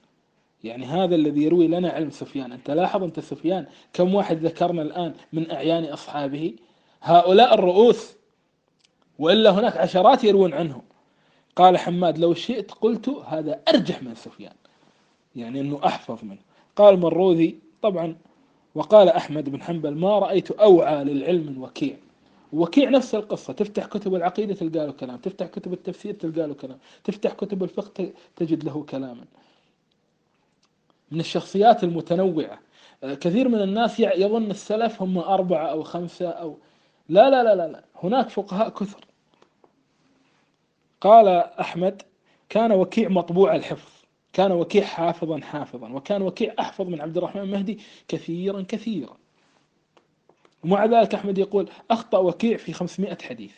يعني 0.64 0.87
هذا 0.87 1.14
الذي 1.14 1.43
يروي 1.43 1.69
لنا 1.69 1.90
علم 1.90 2.11
سفيان. 2.11 2.52
أنت 2.52 2.71
لاحظ 2.71 3.02
أنت 3.02 3.21
سفيان 3.21 3.66
كم 3.93 4.14
واحد 4.14 4.37
ذكرنا 4.47 4.83
الآن 4.83 5.14
من 5.33 5.50
أعيان 5.50 5.85
أصحابه؟ 5.85 6.55
هؤلاء 7.02 7.55
الرؤوس 7.55 8.16
وإلا 9.19 9.50
هناك 9.50 9.76
عشرات 9.76 10.25
يروون 10.25 10.55
عنه 10.55 10.83
قال 11.57 11.78
حماد 11.78 12.19
لو 12.19 12.35
شئت 12.35 12.71
قلت 12.71 13.09
هذا 13.09 13.61
أرجح 13.69 14.02
من 14.02 14.14
سفيان. 14.14 14.55
يعني 15.37 15.61
أنه 15.61 15.81
أحفظ 15.85 16.25
منه. 16.25 16.43
قال 16.76 17.00
مروذي 17.00 17.59
طبعا 17.83 18.16
وقال 18.76 19.09
أحمد 19.09 19.49
بن 19.49 19.62
حنبل 19.62 19.95
ما 19.95 20.18
رأيت 20.18 20.50
أوعى 20.50 21.04
للعلم 21.04 21.47
من 21.47 21.59
وكيع. 21.59 21.97
وكيع 22.52 22.90
نفس 22.90 23.14
القصة. 23.14 23.52
تفتح 23.52 23.87
كتب 23.87 24.14
العقيدة 24.14 24.54
تلقى 24.54 24.87
له 24.87 24.92
كلام. 24.92 25.16
تفتح 25.16 25.47
كتب 25.47 25.73
التفسير 25.73 26.14
تلقى 26.14 26.47
له 26.49 26.54
كلام. 26.54 26.78
تفتح 27.04 27.33
كتب 27.33 27.62
الفقه 27.62 28.11
تجد 28.37 28.64
له 28.64 28.83
كلاما. 28.83 29.25
من 31.11 31.21
الشخصيات 31.21 31.85
المتنوعة. 31.85 32.59
آه، 33.04 33.14
كثير 33.14 33.49
من 33.49 33.62
الناس 33.62 34.00
يظن 34.00 34.50
السلف 34.50 35.02
هم 35.02 35.18
أربعة 35.18 35.66
أو 35.66 35.83
خمسة 35.83 36.28
أو 36.28 36.56
لا 37.09 37.30
لا 37.30 37.45
لا 37.45 37.54
لا, 37.54 37.68
لا. 37.68 37.85
هناك 38.02 38.28
فقهاء 38.28 38.68
كثر. 38.68 39.04
قال 41.00 41.28
أحمد 41.61 42.02
كان 42.49 42.73
وكيع 42.73 43.09
مطبوع 43.09 43.56
الحفظ. 43.56 43.95
كان 44.37 44.52
وكيع 44.52 44.85
حافظا 44.85 45.40
حافظا 45.40 45.93
وكان 45.93 46.23
وكيع 46.23 46.55
أحفظ 46.61 46.87
من 46.87 47.00
عبد 47.00 47.16
الرحمن 47.16 47.43
المهدي 47.43 47.78
كثيرا 48.09 48.62
كثيرا. 48.69 49.16
ومع 50.64 50.85
ذلك 50.85 51.14
أحمد 51.14 51.38
يقول 51.38 51.69
أخطأ 51.90 52.19
وكيع 52.19 52.57
في 52.57 52.73
500 52.73 53.19
حديث. 53.23 53.52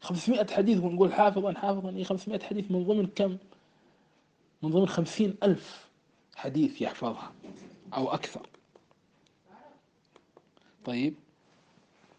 500 0.00 0.46
حديث 0.50 0.78
ونقول 0.78 1.12
حافظا 1.12 1.52
حافظا. 1.52 1.90
إيه 1.90 2.04
500 2.04 2.40
حديث 2.40 2.70
من 2.70 2.84
ضمن 2.84 3.06
كم؟ 3.06 3.36
من 4.62 4.70
ضمن 4.70 4.88
خمسين 4.88 5.34
ألف 5.42 5.88
حديث 6.36 6.82
يحفظها 6.82 7.32
أو 7.94 8.14
أكثر. 8.14 8.46
طيب. 10.84 11.14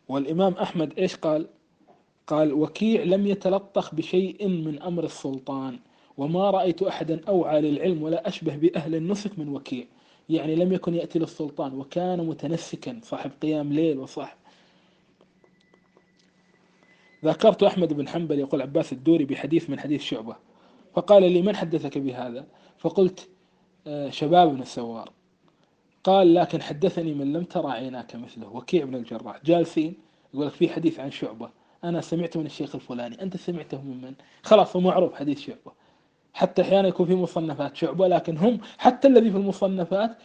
والإمام 0.07 0.53
أحمد 0.53 0.99
إيش 0.99 1.15
قال؟ 1.15 1.47
قال 2.27 2.53
وكيع 2.53 3.03
لم 3.03 3.27
يتلطخ 3.27 3.95
بشيء 3.95 4.47
من 4.47 4.81
أمر 4.81 5.03
السلطان. 5.03 5.79
وما 6.17 6.49
رأيت 6.49 6.81
أحدا 6.81 7.21
أوعى 7.27 7.61
للعلم 7.61 8.03
ولا 8.03 8.27
أشبه 8.27 8.55
بأهل 8.55 8.95
النسك 8.95 9.39
من 9.39 9.49
وكيع. 9.49 9.85
يعني 10.29 10.55
لم 10.55 10.73
يكن 10.73 10.93
يأتي 10.93 11.19
للسلطان 11.19 11.73
وكان 11.73 12.27
متنسكا 12.27 12.99
صاحب 13.03 13.31
قيام 13.41 13.73
ليل 13.73 13.97
وصاحب. 13.97 14.37
ذكرت 17.25 17.63
أحمد 17.63 17.93
بن 17.93 18.07
حنبل 18.07 18.39
يقول 18.39 18.61
عباس 18.61 18.93
الدوري 18.93 19.25
بحديث 19.25 19.69
من 19.69 19.79
حديث 19.79 20.01
شعبة. 20.01 20.35
فقال 20.95 21.31
لي 21.31 21.41
من 21.41 21.55
حدثك 21.55 21.97
بهذا؟ 21.97 22.45
فقلت 22.77 23.29
آه، 23.87 24.09
شباب 24.09 24.55
بن 24.55 24.61
السوار. 24.61 25.11
قال 26.03 26.33
لكن 26.33 26.61
حدثني 26.61 27.13
من 27.13 27.33
لم 27.33 27.43
ترى 27.43 27.71
عيناك 27.71 28.15
مثله. 28.15 28.55
وكيع 28.55 28.85
بن 28.85 28.95
الجراح. 28.95 29.39
جالسين 29.45 29.93
يقول 30.33 30.47
لك 30.47 30.53
في 30.53 30.69
حديث 30.69 30.99
عن 30.99 31.11
شعبة. 31.11 31.49
أنا 31.83 32.01
سمعته 32.01 32.39
من 32.39 32.45
الشيخ 32.45 32.75
الفلاني. 32.75 33.21
أنت 33.21 33.37
سمعته 33.37 33.81
من 33.81 34.01
من؟ 34.01 34.13
خلاص 34.43 34.75
هو 34.75 34.81
معروف 34.81 35.13
حديث 35.13 35.39
شعبة. 35.39 35.82
حتى 36.33 36.61
أحيانا 36.61 36.87
يكون 36.87 37.05
في 37.05 37.15
مصنفات 37.15 37.75
شعبة 37.75 38.07
لكن 38.07 38.37
هم 38.37 38.59
حتى 38.77 39.07
الذي 39.07 39.31
في 39.31 39.37
المصنفات 39.37 40.17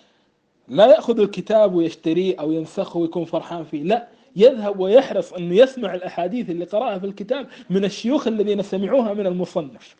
لا 0.69 0.87
يأخذ 0.87 1.21
الكتاب 1.21 1.75
ويشتريه 1.75 2.41
أو 2.41 2.53
ينسخه 2.53 2.99
ويكون 2.99 3.25
فرحان 3.25 3.65
فيه 3.65 3.83
لا. 3.83 4.09
يذهب 4.37 4.81
ويحرص 4.81 5.33
أنه 5.33 5.55
يسمع 5.55 5.95
الأحاديث 5.95 6.51
اللي 6.51 6.65
قرأها 6.65 6.99
في 6.99 7.07
الكتاب 7.07 7.49
من 7.71 7.85
الشيوخ 7.85 8.27
الذين 8.27 8.63
سمعوها 8.63 9.15
من 9.15 9.27
المصنف. 9.27 9.97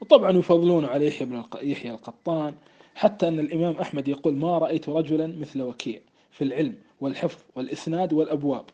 وطبعا 0.00 0.30
يفضلون 0.30 0.84
على 0.84 1.06
يحيى 1.06 1.26
بن 1.26 1.44
يحيى 1.62 1.90
القطان 1.90 2.54
حتى 2.94 3.28
أن 3.28 3.40
الإمام 3.40 3.74
أحمد 3.76 4.08
يقول 4.08 4.34
ما 4.34 4.58
رأيت 4.58 4.88
رجلا 4.88 5.26
مثل 5.26 5.62
وكيع 5.62 6.00
في 6.30 6.44
العلم 6.44 6.74
والحفظ 7.00 7.38
والإسناد 7.56 8.12
والأبواب. 8.12 8.64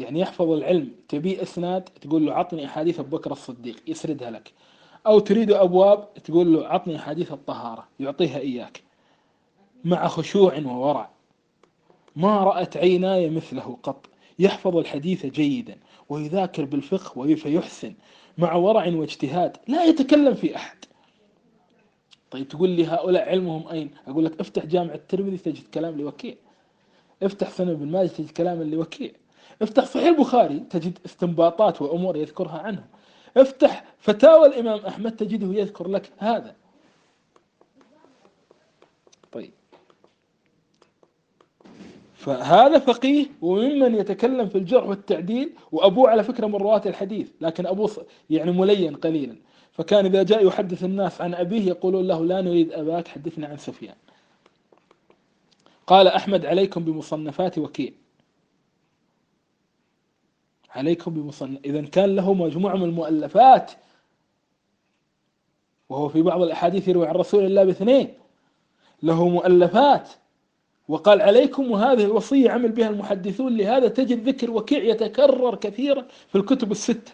يعني 0.00 0.20
يحفظ 0.20 0.50
العلم 0.50 0.92
تبي 1.08 1.42
إسناد 1.42 1.82
تقول 1.82 2.26
له 2.26 2.34
عطني 2.34 2.66
أحاديث 2.66 3.00
أبو 3.00 3.16
بكر 3.16 3.32
الصديق 3.32 3.76
يسردها 3.86 4.30
لك. 4.30 4.52
أو 5.06 5.18
تريد 5.18 5.52
أبواب 5.52 6.14
تقول 6.14 6.52
له 6.52 6.66
عطني 6.66 6.96
أحاديث 6.96 7.32
الطهارة 7.32 7.88
يعطيها 8.00 8.38
إياك. 8.38 8.82
مع 9.84 10.08
خشوع 10.08 10.58
وورع. 10.66 11.10
ما 12.16 12.44
رأت 12.44 12.76
عيناي 12.76 13.30
مثله 13.30 13.78
قط. 13.82 14.06
يحفظ 14.38 14.76
الحديث 14.76 15.26
جيدا 15.26 15.76
ويذاكر 16.08 16.64
بالفقه 16.64 17.34
فيحسن 17.34 17.94
مع 18.38 18.54
ورع 18.54 18.86
واجتهاد 18.86 19.56
لا 19.68 19.84
يتكلم 19.84 20.34
في 20.34 20.56
أحد. 20.56 20.78
طيب 22.30 22.48
تقول 22.48 22.70
لي 22.70 22.86
هؤلاء 22.86 23.28
علمهم 23.28 23.68
أين؟ 23.68 23.90
أقول 24.08 24.24
لك 24.24 24.40
افتح 24.40 24.66
جامع 24.66 24.94
الترمذي 24.94 25.36
تجد 25.36 25.66
كلام 25.74 26.00
لوكيع. 26.00 26.34
افتح 27.22 27.50
سنن 27.50 27.70
ابن 27.70 27.90
ماجه 27.90 28.06
تجد 28.06 28.30
كلام 28.30 28.62
لوكيع. 28.62 29.10
افتح 29.62 29.84
صحيح 29.84 30.06
البخاري 30.06 30.58
تجد 30.70 30.98
استنباطات 31.06 31.82
وأمور 31.82 32.16
يذكرها 32.16 32.58
عنه. 32.58 32.84
افتح 33.36 33.84
فتاوى 33.98 34.46
الإمام 34.46 34.78
أحمد 34.78 35.16
تجده 35.16 35.60
يذكر 35.60 35.88
لك 35.88 36.10
هذا. 36.18 36.56
طيب. 39.32 39.50
فهذا 42.14 42.78
فقيه 42.78 43.26
وممن 43.42 43.94
يتكلم 43.94 44.48
في 44.48 44.58
الجرح 44.58 44.86
والتعديل 44.86 45.52
وأبوه 45.72 46.10
على 46.10 46.24
فكرة 46.24 46.46
من 46.46 46.54
رواة 46.54 46.82
الحديث 46.86 47.30
لكن 47.40 47.66
أبوه 47.66 48.06
يعني 48.30 48.52
ملين 48.52 48.96
قليلا. 48.96 49.36
فكان 49.72 50.06
إذا 50.06 50.22
جاء 50.22 50.46
يحدث 50.46 50.84
الناس 50.84 51.20
عن 51.20 51.34
أبيه 51.34 51.66
يقولون 51.66 52.06
له 52.06 52.24
لا 52.24 52.40
نريد 52.40 52.72
أباك 52.72 53.08
حدثنا 53.08 53.46
عن 53.46 53.56
سفيان. 53.56 53.94
قال 55.86 56.08
أحمد 56.08 56.46
عليكم 56.46 56.84
بمصنفات 56.84 57.58
وكيع 57.58 57.92
عليكم 60.70 61.14
بمصنف. 61.14 61.58
إذا 61.64 61.82
كان 61.82 62.16
له 62.16 62.34
مجموعة 62.34 62.76
من 62.76 62.84
المؤلفات. 62.84 63.72
وهو 65.88 66.08
في 66.08 66.22
بعض 66.22 66.42
الأحاديث 66.42 66.88
يروي 66.88 67.06
عن 67.06 67.14
رسول 67.14 67.44
الله 67.44 67.64
باثنين. 67.64 68.14
له 69.02 69.28
مؤلفات. 69.28 70.08
وقال 70.88 71.22
عليكم 71.22 71.70
وهذه 71.70 72.04
الوصية 72.04 72.50
عمل 72.50 72.72
بها 72.72 72.88
المحدثون 72.88 73.56
لهذا 73.56 73.88
تجد 73.88 74.28
ذكر 74.28 74.50
وكيع 74.50 74.84
يتكرر 74.84 75.54
كثيرا 75.54 76.06
في 76.28 76.38
الكتب 76.38 76.70
الستة. 76.72 77.12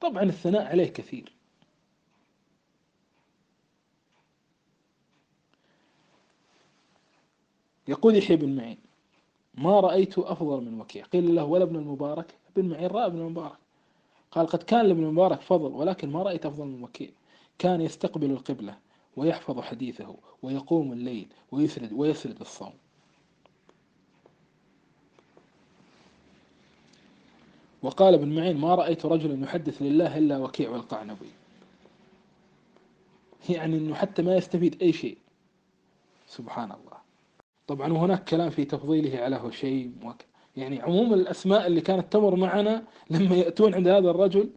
طبعا 0.00 0.22
الثناء 0.22 0.66
عليه 0.66 0.86
كثير. 0.86 1.32
يقول 7.88 8.16
يحيى 8.16 8.36
بن 8.36 8.56
معين 8.56 8.81
ما 9.54 9.80
رأيت 9.80 10.18
أفضل 10.18 10.64
من 10.64 10.80
وكيع. 10.80 11.04
قيل 11.04 11.34
له 11.34 11.44
ولا 11.44 11.64
ابن 11.64 11.76
المبارك 11.76 12.34
ابن 12.56 12.70
معين 12.70 12.86
رأى 12.86 13.06
ابن 13.06 13.18
المبارك. 13.18 13.58
قال 14.30 14.46
قد 14.46 14.62
كان 14.62 14.86
لابن 14.86 15.04
المبارك 15.04 15.40
فضل 15.40 15.72
ولكن 15.72 16.10
ما 16.10 16.22
رأيت 16.22 16.46
أفضل 16.46 16.66
من 16.66 16.82
وكيع. 16.82 17.10
كان 17.58 17.80
يستقبل 17.80 18.30
القبلة 18.30 18.78
ويحفظ 19.16 19.60
حديثه 19.60 20.16
ويقوم 20.42 20.92
الليل 20.92 21.26
ويسرد 21.52 21.92
ويسرد 21.92 22.40
الصوم. 22.40 22.72
وقال 27.82 28.14
ابن 28.14 28.36
معين 28.36 28.56
ما 28.56 28.74
رأيت 28.74 29.06
رجلا 29.06 29.44
يحدث 29.44 29.82
لله 29.82 30.18
إلا 30.18 30.38
وكيع 30.38 30.70
والقعنبي. 30.70 31.30
يعني 33.48 33.76
أنه 33.76 33.94
حتى 33.94 34.22
ما 34.22 34.36
يستفيد 34.36 34.82
أي 34.82 34.92
شيء. 34.92 35.18
سبحان 36.26 36.72
الله. 36.72 37.01
طبعا 37.66 37.92
وهناك 37.92 38.24
كلام 38.24 38.50
في 38.50 38.64
تفضيله 38.64 39.18
على 39.18 39.36
هشيم 39.36 40.14
يعني 40.56 40.80
عموم 40.82 41.14
الأسماء 41.14 41.66
اللي 41.66 41.80
كانت 41.80 42.12
تمر 42.12 42.36
معنا 42.36 42.84
لما 43.10 43.36
يأتون 43.36 43.74
عند 43.74 43.88
هذا 43.88 44.10
الرجل 44.10 44.50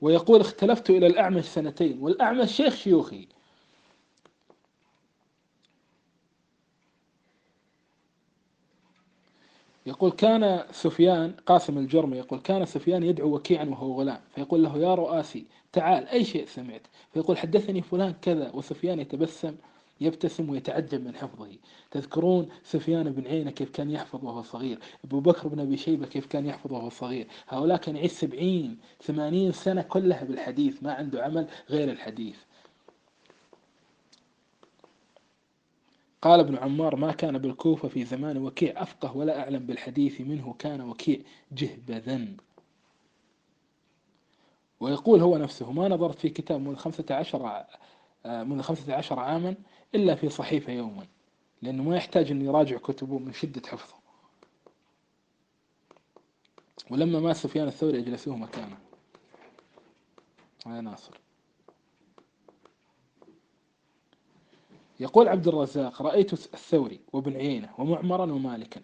ويقول 0.00 0.40
اختلفت 0.40 0.90
إلى 0.90 1.06
الأعمش 1.06 1.44
سنتين 1.44 1.98
والأعمش 2.02 2.52
شيخ 2.52 2.74
شيوخي. 2.74 3.28
يقول 9.86 10.10
كان 10.10 10.64
سفيان 10.72 11.32
قاسم 11.46 11.78
الجرمي 11.78 12.16
يقول 12.16 12.40
كان 12.40 12.64
سفيان 12.64 13.02
يدعو 13.02 13.34
وكيعا 13.34 13.64
وهو 13.64 14.00
غلام 14.00 14.20
فيقول 14.34 14.62
له 14.62 14.78
يا 14.78 14.94
رؤاسي 14.94 15.46
تعال 15.72 16.08
أي 16.08 16.24
شيء 16.24 16.46
سمعت؟ 16.46 16.86
فيقول 17.12 17.38
حدثني 17.38 17.82
فلان 17.82 18.12
كذا 18.22 18.50
وسفيان 18.54 19.00
يتبسم. 19.00 19.54
يبتسم 20.00 20.50
ويتعجب 20.50 21.04
من 21.04 21.14
حفظه. 21.14 21.58
تذكرون 21.90 22.48
سفيان 22.62 23.12
بن 23.12 23.26
عيينة 23.26 23.50
كيف 23.50 23.70
كان 23.70 23.90
يحفظ 23.90 24.24
وهو 24.24 24.42
صغير 24.42 24.78
أبو 25.04 25.20
بكر 25.20 25.48
بن 25.48 25.60
أبي 25.60 25.76
شيبة 25.76 26.06
كيف 26.06 26.26
كان 26.26 26.46
يحفظ 26.46 26.72
وهو 26.72 26.88
صغير 26.88 27.26
هؤلاء 27.48 27.76
كان 27.78 27.96
يعيش 27.96 28.12
سبعين 28.12 28.78
ثمانين 29.02 29.52
سنة 29.52 29.82
كلها 29.82 30.24
بالحديث 30.24 30.82
ما 30.82 30.92
عنده 30.92 31.24
عمل 31.24 31.46
غير 31.70 31.90
الحديث. 31.90 32.36
قال 36.22 36.40
ابن 36.40 36.56
عمار 36.56 36.96
ما 36.96 37.12
كان 37.12 37.38
بالكوفة 37.38 37.88
في 37.88 38.04
زمان 38.04 38.38
وكيع 38.38 38.82
أفقه 38.82 39.16
ولا 39.16 39.40
أعلم 39.40 39.66
بالحديث 39.66 40.20
منه 40.20 40.54
كان 40.58 40.80
وكيع 40.80 41.20
جهبذا. 41.52 42.26
ويقول 44.80 45.20
هو 45.20 45.38
نفسه 45.38 45.72
ما 45.72 45.88
نظرت 45.88 46.18
في 46.18 46.28
كتاب 46.28 46.60
منذ 46.60 46.76
خمسة 46.76 47.04
عشر 47.10 47.64
منذ 48.26 48.62
خمسة 48.62 48.94
عشر 48.94 49.20
عاما 49.20 49.54
إلا 49.94 50.14
في 50.14 50.28
صحيفة 50.28 50.72
يوما 50.72 51.06
لأنه 51.62 51.82
ما 51.82 51.96
يحتاج 51.96 52.30
أن 52.30 52.42
يراجع 52.42 52.78
كتبه 52.78 53.18
من 53.18 53.32
شدة 53.32 53.62
حفظه. 53.68 53.94
ولما 56.90 57.20
مات 57.20 57.36
سفيان 57.36 57.68
الثوري 57.68 57.98
أجلسوه 57.98 58.36
مكانه 58.36 58.78
يا 60.66 60.80
ناصر. 60.80 61.20
يقول 65.00 65.28
عبد 65.28 65.48
الرزاق 65.48 66.02
رأيت 66.02 66.32
الثوري 66.32 67.00
وابن 67.12 67.36
عيينة 67.36 67.74
ومعمرا 67.78 68.32
ومالكا. 68.32 68.80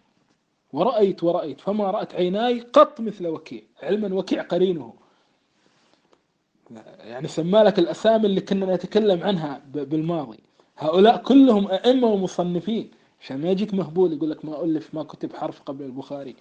ورأيت 0.73 1.25
ورأيت 1.25 1.61
فما 1.61 1.91
رأت 1.91 2.15
عيناي 2.15 2.61
قط 2.61 3.01
مثل 3.01 3.27
وكيع 3.27 3.63
علما 3.83 4.15
وكيع 4.15 4.43
قرينه. 4.43 4.95
يعني 6.99 7.29
سمى 7.29 7.59
لك 7.63 7.79
الأسامي 7.79 8.27
اللي 8.27 8.41
كنا 8.41 8.75
نتكلم 8.75 9.23
عنها 9.23 9.63
بالماضي. 9.75 10.41
هؤلاء 10.79 11.23
كلهم 11.23 11.69
أئمة 11.69 12.07
ومصنفين. 12.07 12.91
عشان 13.21 13.41
ما 13.41 13.51
يجيك 13.51 13.75
مهبول 13.75 14.13
يقول 14.13 14.31
لك 14.31 14.45
ما 14.45 14.65
ألف 14.65 14.95
ما 14.95 15.03
كتب 15.03 15.33
حرف 15.37 15.63
قبل 15.63 15.85
البخاري. 15.85 16.37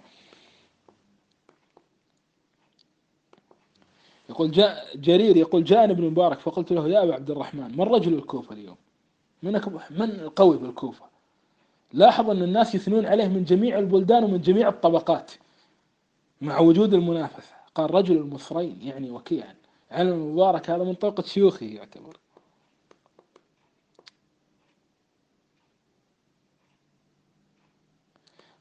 يقول 4.30 4.52
جاء 4.52 4.98
جرير 4.98 5.38
يقول 5.38 5.64
جاءني 5.64 5.94
ابن 5.94 6.04
مبارك 6.04 6.40
فقلت 6.40 6.72
له 6.72 6.88
يا 6.88 7.04
أبا 7.04 7.14
عبد 7.14 7.32
الرحمن 7.32 7.78
من 7.78 7.82
رجل 7.82 8.14
الكوفة 8.14 8.54
اليوم؟ 8.56 8.76
من 9.44 9.62
من 9.90 10.02
القوي 10.02 10.58
بالكوفة؟ 10.58 11.06
لاحظ 11.94 12.30
أن 12.30 12.44
الناس 12.44 12.76
يثنون 12.76 13.06
عليه 13.06 13.28
من 13.28 13.44
جميع 13.44 13.80
البلدان 13.80 14.24
ومن 14.24 14.42
جميع 14.42 14.70
الطبقات 14.70 15.32
مع 16.42 16.60
وجود 16.60 16.94
المنافسة. 16.94 17.54
قال 17.76 17.94
رجل 17.94 18.18
المصرين 18.18 18.78
يعني 18.82 19.12
وكيعا. 19.12 19.56
علم 19.92 20.14
المبارك 20.14 20.70
هذا 20.70 20.84
من 20.84 20.94
طبقة 20.94 21.24
شيوخه 21.24 21.66
يعتبر؟ 21.66 22.18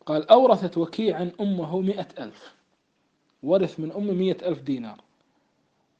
قال 0.06 0.30
أورثت 0.30 0.78
وكيعا 0.78 1.32
أمه 1.40 1.80
مئة 1.80 2.24
ألف. 2.24 2.54
ورث 3.42 3.80
من 3.80 3.92
أمه 3.92 4.12
مئة 4.12 4.48
ألف 4.48 4.60
دينار. 4.60 5.00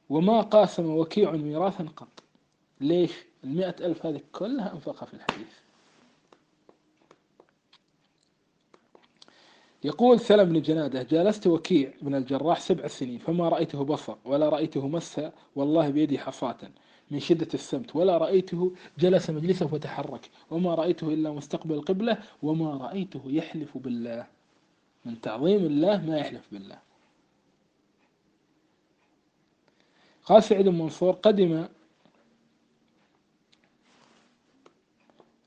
وما 0.09 0.41
قاسم 0.41 0.95
وكيع 0.95 1.31
ميراثا 1.31 1.85
قط. 1.95 2.23
ليش؟ 2.81 3.11
المئة 3.43 3.75
ألف 3.85 4.05
هذه 4.05 4.21
كلها 4.31 4.73
أنفقها 4.73 5.05
في 5.05 5.13
الحديث. 5.13 5.68
يقول 9.83 10.19
سلم 10.19 10.49
بن 10.49 10.61
جنادة 10.61 11.03
جالست 11.03 11.47
وكيع 11.47 11.93
بن 12.01 12.15
الجراح 12.15 12.59
سبع 12.59 12.87
سنين 12.87 13.19
فما 13.19 13.49
رأيته 13.49 13.83
بصر 13.83 14.15
ولا 14.25 14.49
رأيته 14.49 14.87
مس 14.87 15.21
والله 15.55 15.89
بيدي 15.89 16.19
حصاة 16.19 16.57
من 17.11 17.19
شدة 17.19 17.47
السمت 17.53 17.95
ولا 17.95 18.17
رأيته 18.17 18.75
جلس 18.99 19.29
مجلسه 19.29 19.73
وتحرك 19.73 20.29
وما 20.51 20.75
رأيته 20.75 21.13
إلا 21.13 21.31
مستقبل 21.31 21.75
القبلة 21.75 22.17
وما 22.43 22.77
رأيته 22.77 23.21
يحلف 23.25 23.77
بالله. 23.77 24.27
من 25.05 25.21
تعظيم 25.21 25.65
الله 25.65 26.05
ما 26.05 26.17
يحلف 26.17 26.47
بالله. 26.51 26.79
قال 30.25 30.43
سعيد 30.43 30.67
بن 30.67 30.77
منصور 30.77 31.13
قدم 31.13 31.67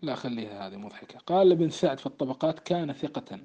لا 0.03 0.15
خليها 0.15 0.67
هذه 0.67 0.77
مضحكة 0.77 1.19
قال 1.19 1.53
ابن 1.53 1.71
سعد 1.71 1.99
في 2.01 2.07
الطبقات 2.07 2.59
كان 2.59 2.93
ثقة. 2.93 3.39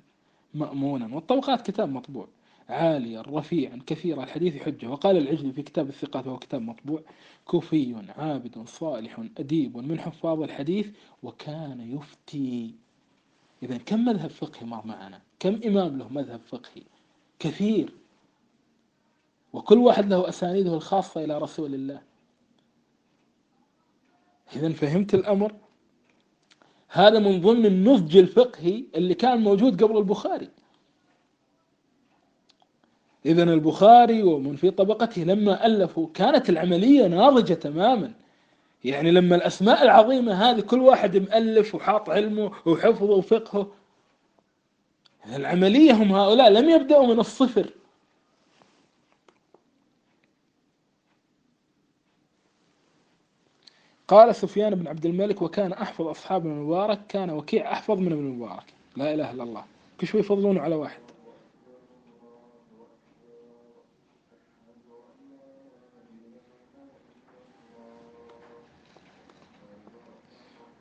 مأمونا. 0.53 1.15
والطبقات 1.15 1.71
كتاب 1.71 1.89
مطبوع. 1.89 2.27
عاليا 2.69 3.21
رفيعا 3.21 3.79
كثير 3.87 4.23
الحديث 4.23 4.63
حجة 4.63 4.87
وقال 4.87 5.17
العجلي 5.17 5.51
في 5.51 5.61
كتاب 5.61 5.89
الثقات 5.89 6.27
وهو 6.27 6.37
كتاب 6.37 6.61
مطبوع 6.61 7.01
كوفي 7.45 7.95
عابد 8.17 8.67
صالح 8.67 9.23
أديب 9.37 9.77
من 9.77 9.99
حفاظ 9.99 10.41
الحديث 10.41 10.87
وكان 11.23 11.95
يفتي. 11.95 12.75
إذا 13.63 13.77
كم 13.77 14.05
مذهب 14.05 14.29
فقهي 14.29 14.65
مر 14.65 14.85
معنا؟ 14.85 15.21
كم 15.39 15.59
إمام 15.65 15.97
له 15.97 16.09
مذهب 16.09 16.39
فقهي؟ 16.39 16.83
كثير. 17.39 17.93
وكل 19.53 19.77
واحد 19.77 20.09
له 20.09 20.29
أسانيده 20.29 20.73
الخاصة 20.73 21.23
إلى 21.23 21.37
رسول 21.37 21.73
الله. 21.73 22.01
إذا 24.55 24.73
فهمت 24.73 25.13
الأمر؟ 25.13 25.53
هذا 26.89 27.19
من 27.19 27.41
ضمن 27.41 27.65
النضج 27.65 28.17
الفقهي 28.17 28.83
اللي 28.95 29.13
كان 29.13 29.41
موجود 29.41 29.83
قبل 29.83 29.97
البخاري. 29.97 30.49
إذا 33.25 33.43
البخاري 33.43 34.23
ومن 34.23 34.55
في 34.55 34.71
طبقته 34.71 35.23
لما 35.23 35.65
ألفوا 35.65 36.07
كانت 36.13 36.49
العملية 36.49 37.07
ناضجة 37.07 37.53
تماما. 37.53 38.11
يعني 38.83 39.11
لما 39.11 39.35
الأسماء 39.35 39.83
العظيمة 39.83 40.33
هذه 40.33 40.61
كل 40.61 40.79
واحد 40.79 41.17
مؤلف 41.17 41.75
وحاط 41.75 42.09
علمه 42.09 42.51
وحفظه 42.65 43.13
وفقهه 43.13 43.71
العملية 45.35 45.93
هم 45.93 46.11
هؤلاء 46.11 46.49
لم 46.49 46.69
يبدأوا 46.69 47.07
من 47.07 47.19
الصفر. 47.19 47.69
قال 54.07 54.35
سفيان 54.35 54.75
بن 54.75 54.87
عبد 54.87 55.05
الملك 55.05 55.41
وكان 55.41 55.73
أحفظ 55.73 56.07
أصحاب 56.07 56.41
ابن 56.41 56.51
المبارك 56.51 56.99
كان 57.09 57.29
وكيع 57.29 57.71
أحفظ 57.71 57.99
من 57.99 58.11
ابن 58.11 58.21
المبارك. 58.21 58.73
لا 58.95 59.13
إله 59.13 59.31
إلا 59.31 59.43
الله. 59.43 59.63
كل 60.01 60.07
شوي 60.07 60.21
يفضلونه 60.21 60.61
على 60.61 60.75
واحد. 60.75 60.99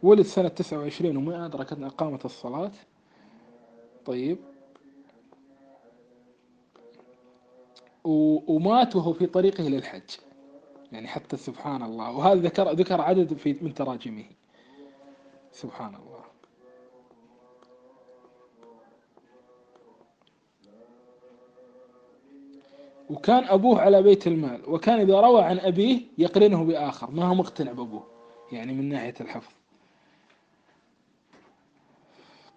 ولد 0.03 0.27
سنة 0.27 0.49
تسعة 0.49 0.79
وعشرين 0.79 1.17
وما 1.17 1.47
أدركت 1.47 1.83
إقامة 1.83 2.21
الصلاة. 2.25 2.73
طيب. 4.07 4.39
ومات 8.05 8.97
وهو 8.97 9.13
في 9.13 9.27
طريقه 9.27 9.65
للحج. 9.65 10.26
يعني 10.93 11.09
حتى 11.09 11.37
سبحان 11.37 11.83
الله. 11.83 12.11
وهذا 12.11 12.41
ذكر 12.41 12.73
ذكر 12.73 13.01
عدد 13.01 13.35
في 13.35 13.57
من 13.61 13.75
تراجمه. 13.75 14.25
سبحان 15.53 15.95
الله. 15.95 16.25
وكان 23.11 23.45
أبوه 23.45 23.81
على 23.81 24.03
بيت 24.03 24.27
المال. 24.27 24.71
وكان 24.71 25.01
إذا 25.01 25.21
روى 25.21 25.43
عن 25.43 25.59
أبيه 25.59 26.01
يقرنه 26.19 26.65
بآخر. 26.65 27.11
ما 27.11 27.25
هو 27.25 27.35
مقتنع 27.35 27.73
بأبوه. 27.73 28.07
يعني 28.53 28.73
من 28.73 28.89
ناحية 28.89 29.15
الحفظ. 29.21 29.53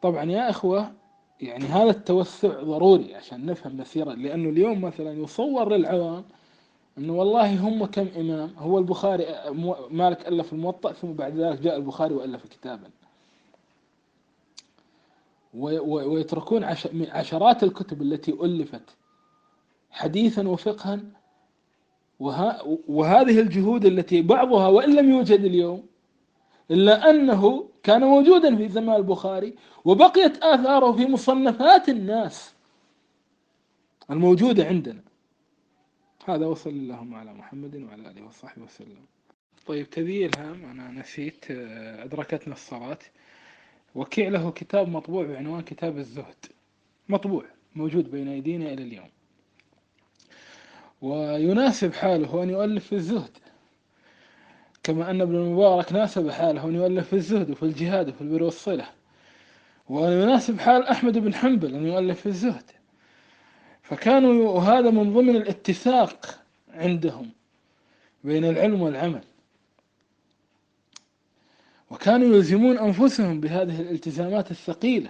طبعا 0.02 0.24
يا 0.24 0.50
أخوة 0.50 0.92
يعني 1.42 1.65
هذا 1.65 1.89
التوسع 1.89 2.62
ضروري 2.63 3.15
عشان 3.15 3.46
نفهم 3.46 3.78
مسيرة. 3.78 4.13
لأنه 4.13 4.50
اليوم 4.50 4.82
مثلا 4.82 5.12
يصور 5.12 5.70
للعوام 5.70 6.26
إنه 7.00 7.14
والله 7.14 7.60
هم 7.60 7.86
كم 7.86 8.08
امام 8.18 8.54
هو 8.58 8.78
البخاري 8.78 9.26
مالك 9.90 10.28
ألف 10.28 10.54
الموطأ 10.54 10.94
ثم 10.94 11.14
بعد 11.14 11.36
ذلك 11.38 11.62
جاء 11.62 11.78
البخاري 11.78 12.14
وألف 12.14 12.46
كتابا. 12.48 12.90
ويتركون 15.54 16.64
عشرات 17.12 17.64
الكتب 17.64 18.02
التي 18.02 18.32
ألفت 18.32 18.82
حديثا 19.92 20.48
وفقها 20.48 21.00
وهذه 22.88 23.40
الجهود 23.40 23.86
التي 23.86 24.22
بعضها 24.22 24.68
وإن 24.68 24.96
لم 24.96 25.10
يوجد 25.10 25.40
اليوم 25.40 25.84
إلا 26.72 27.10
أنه 27.10 27.70
كان 27.84 28.02
موجودا 28.02 28.56
في 28.56 28.70
زمان 28.70 28.96
البخاري 28.96 29.56
وبقيت 29.86 30.44
آثاره 30.44 30.92
في 30.92 31.06
مصنفات 31.06 31.90
الناس 31.90 32.54
الموجودة 34.12 34.66
عندنا. 34.66 35.09
هذا 36.30 36.46
وصل 36.46 36.70
اللهم 36.70 37.15
على 37.15 37.34
محمد 37.34 37.76
وعلى 37.76 38.12
آله 38.12 38.26
وصحبه 38.26 38.63
وسلم. 38.63 39.06
طيب 39.68 39.89
تذييل 39.89 40.32
هام. 40.38 40.65
أنا 40.65 40.92
نسيت 40.92 41.46
آه، 41.52 42.04
ادركتنا 42.04 42.54
الصلاه 42.54 42.98
وكيع 43.96 44.30
له 44.30 44.52
كتاب 44.52 44.89
مطبوع 44.89 45.26
بعنوان 45.26 45.62
كتاب 45.62 45.98
الزهد. 45.98 46.46
مطبوع 47.10 47.46
موجود 47.76 48.12
بين 48.12 48.28
أيدينا 48.28 48.74
إلى 48.74 48.84
اليوم. 48.84 49.10
ويناسب 51.02 51.94
حاله 51.94 52.44
أن 52.44 52.50
يؤلف 52.50 52.88
في 52.88 52.94
الزهد. 52.96 53.38
كما 54.84 55.12
أن 55.12 55.22
ابن 55.22 55.36
المبارك 55.36 55.94
ناسب 55.94 56.30
حاله 56.30 56.68
أن 56.68 56.76
يؤلف 56.76 57.08
في 57.08 57.13
الزهد 57.13 57.50
وفي 57.50 57.63
الجهاد 57.63 58.10
وفي 58.10 58.22
البر 58.22 58.44
والصلة. 58.44 58.89
ويناسب 59.89 60.60
حال 60.60 60.84
أحمد 60.88 61.18
بن 61.18 61.34
حنبل 61.34 61.76
أن 61.76 61.86
يؤلف 61.86 62.20
في 62.20 62.26
الزهد. 62.26 62.72
فكانوا 63.89 64.49
وهذا 64.49 64.89
من 64.89 65.13
ضمن 65.13 65.36
الاتساق 65.36 66.39
عندهم 66.73 67.30
بين 68.23 68.45
العلم 68.45 68.82
والعمل. 68.82 69.21
وكانوا 71.91 72.36
يلزمون 72.36 72.78
أنفسهم 72.78 73.39
بهذه 73.39 73.82
الالتزامات 73.82 74.52
الثقيلة. 74.52 75.10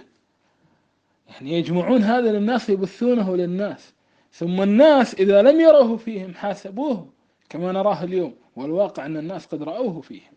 يعني 1.28 1.52
يجمعون 1.52 2.02
هذا 2.02 2.32
للناس 2.32 2.68
يبثونه 2.68 3.36
للناس. 3.36 3.92
ثم 4.32 4.62
الناس 4.62 5.14
إذا 5.14 5.42
لم 5.42 5.60
يروه 5.60 5.96
فيهم 5.96 6.34
حاسبوه 6.34 7.08
كما 7.48 7.72
نراه 7.72 8.04
اليوم. 8.04 8.34
والواقع 8.56 9.06
أن 9.06 9.16
الناس 9.16 9.46
قد 9.46 9.62
رأوه 9.62 10.00
فيهم. 10.00 10.32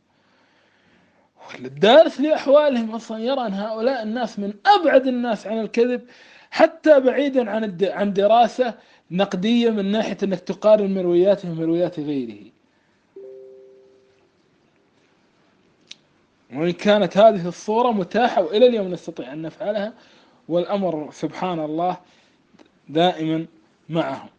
والدارس 1.51 2.21
لأحوالهم 2.21 2.91
أصلا 2.91 3.23
يرى 3.23 3.47
أن 3.47 3.53
هؤلاء 3.53 4.03
الناس 4.03 4.39
من 4.39 4.53
أبعد 4.65 5.07
الناس 5.07 5.47
عن 5.47 5.59
الكذب 5.59 6.01
حتى 6.53 6.99
بعيدا 6.99 7.49
عن 7.49 7.77
عن 7.81 8.13
دراسة 8.13 8.73
نقدية 9.11 9.69
من 9.69 9.91
ناحية 9.91 10.17
أنك 10.23 10.39
تقارن 10.39 10.93
مروياتهم 10.93 11.55
بمرويات 11.55 11.99
غيره. 11.99 12.51
وإن 16.53 16.71
كانت 16.71 17.17
هذه 17.17 17.47
الصورة 17.47 17.91
متاحة 17.91 18.43
وإلى 18.43 18.67
اليوم 18.67 18.87
نستطيع 18.87 19.33
أن 19.33 19.41
نفعلها 19.41 19.93
والأمر 20.49 21.11
سبحان 21.11 21.59
الله 21.59 21.97
دائما 22.89 23.45
معهم. 23.89 24.29